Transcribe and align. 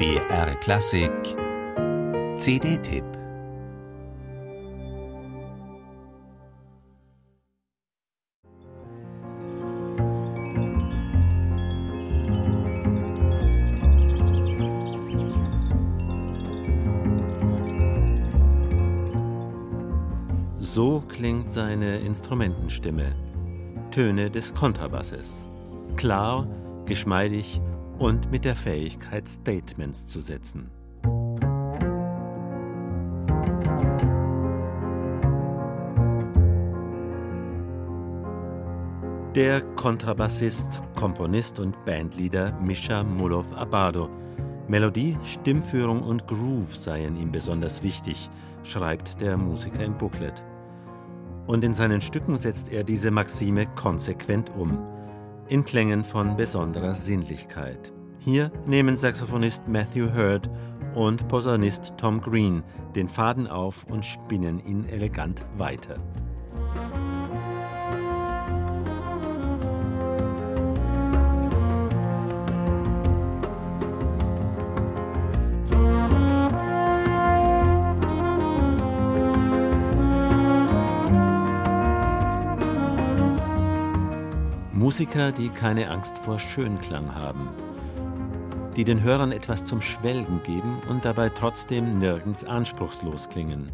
BR 0.00 0.54
Klassik 0.60 1.12
CD-Tipp 2.38 3.04
So 20.60 21.02
klingt 21.10 21.50
seine 21.50 21.98
Instrumentenstimme. 21.98 23.14
Töne 23.90 24.30
des 24.30 24.54
Kontrabasses. 24.54 25.44
Klar, 25.96 26.46
geschmeidig 26.86 27.60
und 28.00 28.30
mit 28.30 28.46
der 28.46 28.56
Fähigkeit, 28.56 29.28
Statements 29.28 30.08
zu 30.08 30.22
setzen. 30.22 30.70
Der 39.34 39.60
Kontrabassist, 39.76 40.82
Komponist 40.96 41.60
und 41.60 41.84
Bandleader 41.84 42.58
Mischa 42.60 43.04
Mulov-Abado. 43.04 44.08
Melodie, 44.66 45.18
Stimmführung 45.22 46.00
und 46.02 46.26
Groove 46.26 46.74
seien 46.74 47.16
ihm 47.16 47.30
besonders 47.30 47.82
wichtig, 47.82 48.30
schreibt 48.64 49.20
der 49.20 49.36
Musiker 49.36 49.84
im 49.84 49.96
Booklet. 49.98 50.42
Und 51.46 51.64
in 51.64 51.74
seinen 51.74 52.00
Stücken 52.00 52.38
setzt 52.38 52.72
er 52.72 52.82
diese 52.82 53.10
Maxime 53.10 53.66
konsequent 53.74 54.50
um 54.56 54.78
in 55.50 55.64
Klängen 55.64 56.04
von 56.04 56.36
besonderer 56.36 56.94
Sinnlichkeit. 56.94 57.92
Hier 58.20 58.52
nehmen 58.66 58.94
Saxophonist 58.94 59.66
Matthew 59.66 60.14
Hurd 60.14 60.48
und 60.94 61.26
Posaunist 61.26 61.94
Tom 61.96 62.20
Green 62.20 62.62
den 62.94 63.08
Faden 63.08 63.48
auf 63.48 63.84
und 63.90 64.04
spinnen 64.04 64.64
ihn 64.64 64.88
elegant 64.88 65.44
weiter. 65.58 65.96
Musiker, 84.90 85.30
die 85.30 85.50
keine 85.50 85.88
Angst 85.88 86.18
vor 86.18 86.40
Schönklang 86.40 87.14
haben, 87.14 87.48
die 88.74 88.82
den 88.82 89.00
Hörern 89.00 89.30
etwas 89.30 89.64
zum 89.64 89.80
Schwelgen 89.80 90.42
geben 90.42 90.82
und 90.88 91.04
dabei 91.04 91.28
trotzdem 91.28 92.00
nirgends 92.00 92.42
anspruchslos 92.42 93.28
klingen. 93.28 93.70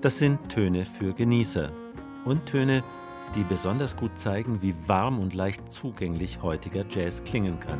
Das 0.00 0.18
sind 0.18 0.48
Töne 0.48 0.86
für 0.86 1.12
Genießer 1.14 1.70
und 2.24 2.46
Töne, 2.46 2.82
die 3.36 3.44
besonders 3.44 3.96
gut 3.96 4.18
zeigen, 4.18 4.60
wie 4.60 4.74
warm 4.88 5.20
und 5.20 5.34
leicht 5.34 5.72
zugänglich 5.72 6.42
heutiger 6.42 6.84
Jazz 6.90 7.22
klingen 7.22 7.60
kann. 7.60 7.78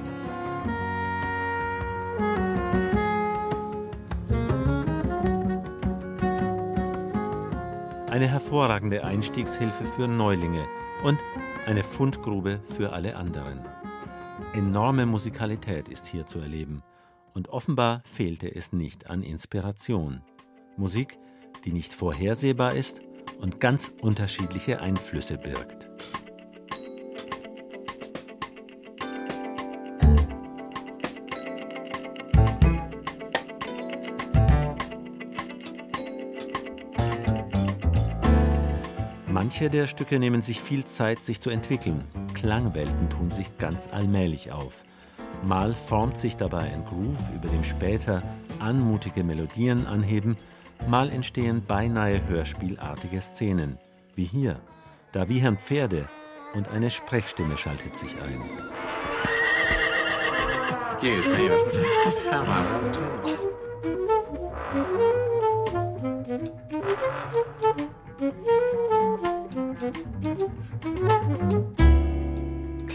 Eine 8.09 8.29
hervorragende 8.29 9.03
Einstiegshilfe 9.03 9.87
für 9.87 10.07
Neulinge 10.07 10.65
und 11.03 11.19
eine 11.67 11.83
Fundgrube 11.83 12.61
für 12.77 12.93
alle 12.93 13.17
anderen. 13.17 13.61
Enorme 14.55 15.07
Musikalität 15.07 15.89
ist 15.89 16.07
hier 16.07 16.27
zu 16.27 16.39
erleben 16.39 16.83
und 17.35 17.49
offenbar 17.49 18.03
fehlte 18.05 18.55
es 18.55 18.73
nicht 18.73 19.09
an 19.09 19.23
Inspiration. 19.23 20.23
Musik, 20.77 21.19
die 21.65 21.73
nicht 21.73 21.93
vorhersehbar 21.93 22.75
ist 22.75 23.01
und 23.41 23.61
ganz 23.61 23.93
unterschiedliche 24.01 24.81
Einflüsse 24.81 25.37
birgt. 25.37 25.90
Manche 39.31 39.71
der 39.71 39.87
Stücke 39.87 40.19
nehmen 40.19 40.43
sich 40.43 40.61
viel 40.61 40.85
Zeit, 40.85 41.23
sich 41.23 41.41
zu 41.41 41.51
entwickeln. 41.51 42.03
Klangwelten 42.35 43.09
tun 43.09 43.31
sich 43.31 43.57
ganz 43.59 43.89
allmählich 43.93 44.51
auf. 44.51 44.83
Mal 45.45 45.73
formt 45.75 46.19
sich 46.19 46.37
dabei 46.37 46.73
ein 46.73 46.85
Groove, 46.85 47.31
über 47.35 47.49
dem 47.49 47.63
später 47.63 48.25
anmutige 48.59 49.23
Melodien 49.23 49.87
anheben, 49.87 50.37
mal 50.89 51.11
entstehen 51.11 51.63
beinahe 51.65 52.27
hörspielartige 52.27 53.21
Szenen, 53.21 53.79
wie 54.17 54.25
hier. 54.25 54.61
Da 55.13 55.29
wiehern 55.29 55.57
Pferde 55.57 56.07
und 56.55 56.69
eine 56.69 56.91
Sprechstimme 56.91 57.57
schaltet 57.57 57.97
sich 57.97 58.17
ein. 58.21 58.43
Excuse 60.83 61.29
me, 61.31 61.51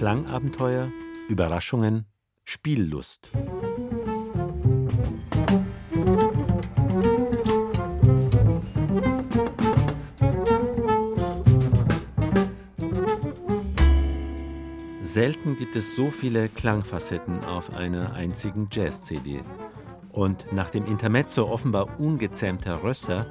Klangabenteuer, 0.05 0.91
Überraschungen, 1.29 2.05
Spiellust. 2.43 3.31
Selten 15.01 15.55
gibt 15.55 15.75
es 15.75 15.95
so 15.95 16.11
viele 16.11 16.49
Klangfacetten 16.49 17.43
auf 17.43 17.73
einer 17.73 18.13
einzigen 18.13 18.67
Jazz-CD. 18.71 19.41
Und 20.11 20.45
nach 20.53 20.69
dem 20.69 20.85
Intermezzo 20.85 21.49
offenbar 21.49 21.99
ungezähmter 21.99 22.83
Rösser 22.83 23.25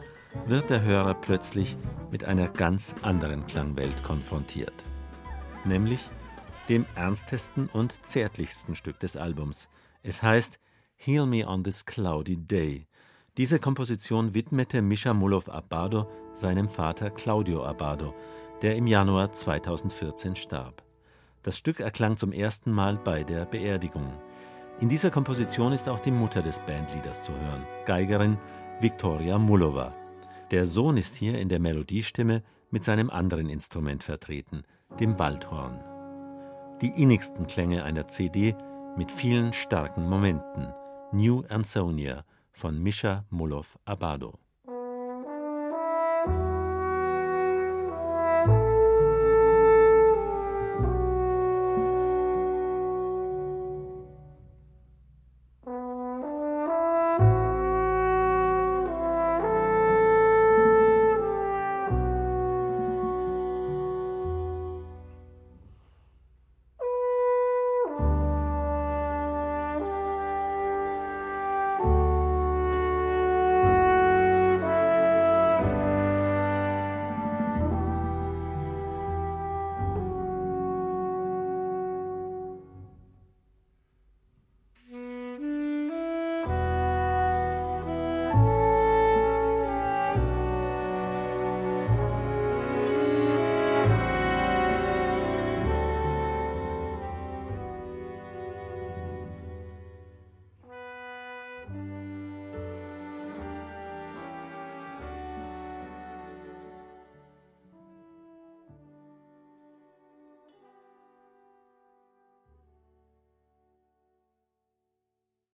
wird 0.49 0.71
der 0.71 0.83
Hörer 0.83 1.15
plötzlich 1.15 1.77
mit 2.11 2.25
einer 2.25 2.49
ganz 2.49 2.97
anderen 3.03 3.47
Klangwelt 3.47 4.03
konfrontiert. 4.03 4.75
Nämlich 5.65 6.01
dem 6.69 6.87
ernstesten 6.95 7.69
und 7.73 7.95
zärtlichsten 8.05 8.75
Stück 8.75 8.99
des 9.01 9.17
Albums. 9.17 9.69
Es 10.03 10.23
heißt 10.23 10.59
Heal 10.97 11.27
Me 11.27 11.47
on 11.47 11.65
This 11.65 11.85
Cloudy 11.85 12.37
Day. 12.37 12.87
Diese 13.37 13.59
Komposition 13.59 14.35
widmete 14.35 14.81
Mischa 14.81 15.13
Mulov 15.13 15.49
Abado 15.49 16.09
seinem 16.33 16.69
Vater 16.69 17.11
Claudio 17.11 17.65
Abado, 17.65 18.15
der 18.63 18.77
im 18.77 18.87
Januar 18.87 19.33
2014 19.33 20.37
starb. 20.37 20.83
Das 21.43 21.59
Stück 21.59 21.81
erklang 21.81 22.17
zum 22.17 22.33
ersten 22.33 22.73
Mal 22.73 22.97
bei 22.97 23.25
der 23.25 23.45
Beerdigung. 23.45 24.13
In 24.81 24.89
dieser 24.89 25.11
Komposition 25.11 25.73
ist 25.73 25.89
auch 25.89 26.01
die 26.01 26.11
Mutter 26.11 26.43
des 26.43 26.59
Bandleaders 26.61 27.25
zu 27.25 27.33
hören, 27.33 27.67
Geigerin 27.85 28.39
Viktoria 28.81 29.39
Mulova. 29.39 29.95
Der 30.51 30.67
Sohn 30.67 30.97
ist 30.97 31.15
hier 31.15 31.39
in 31.39 31.49
der 31.49 31.61
Melodiestimme 31.61 32.43
mit 32.71 32.85
seinem 32.85 33.11
anderen 33.11 33.49
Instrument 33.49 34.03
vertreten, 34.03 34.63
dem 34.99 35.19
Waldhorn 35.19 35.94
die 36.85 37.03
innigsten 37.03 37.47
Klänge 37.47 37.83
einer 37.83 38.09
CD 38.09 38.55
mit 38.95 39.11
vielen 39.11 39.55
starken 39.55 40.07
Momenten. 40.07 40.69
New 41.13 41.43
Ansonia 41.49 42.27
von 42.53 42.79
Mischa 42.79 43.25
Mulov 43.31 43.79
Abado. 43.87 44.44